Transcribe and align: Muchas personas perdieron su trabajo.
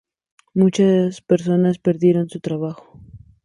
Muchas 0.55 1.21
personas 1.21 1.77
perdieron 1.77 2.27
su 2.27 2.39
trabajo. 2.39 2.99